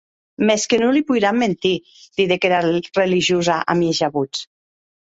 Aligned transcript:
Mès 0.49 0.63
que 0.69 0.79
non 0.83 0.95
li 0.95 1.03
poiram 1.11 1.37
mentir, 1.43 1.75
didec 2.21 2.49
era 2.51 2.65
religiosa, 2.67 3.63
a 3.77 3.79
mieja 3.85 4.15
votz. 4.19 4.45